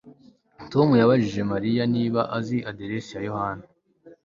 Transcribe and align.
Tom 0.71 0.87
yabajije 1.01 1.41
Mariya 1.51 1.83
niba 1.95 2.21
azi 2.37 2.57
aderesi 2.69 3.09
ya 3.15 3.21
Yohana 3.29 3.65